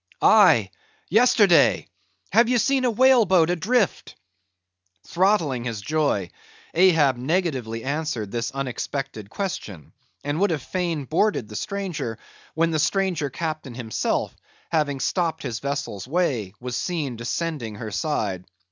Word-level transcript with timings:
"Aye, 0.19 0.71
yesterday. 1.11 1.87
Have 2.31 2.49
ye 2.49 2.57
seen 2.57 2.85
a 2.85 2.89
whale 2.89 3.23
boat 3.23 3.51
adrift?" 3.51 4.15
Throttling 5.05 5.65
his 5.65 5.79
joy, 5.79 6.31
Ahab 6.73 7.17
negatively 7.17 7.83
answered 7.83 8.31
this 8.31 8.49
unexpected 8.49 9.29
question; 9.29 9.93
and 10.23 10.39
would 10.39 10.49
then 10.49 10.57
have 10.57 10.67
fain 10.67 11.03
boarded 11.05 11.49
the 11.49 11.55
stranger, 11.55 12.17
when 12.55 12.71
the 12.71 12.79
stranger 12.79 13.29
captain 13.29 13.75
himself, 13.75 14.35
having 14.71 14.99
stopped 14.99 15.43
his 15.43 15.59
vessel's 15.59 16.07
way, 16.07 16.53
was 16.59 16.75
seen 16.75 17.15
descending 17.15 17.75
her 17.75 17.91
side. 17.91 18.45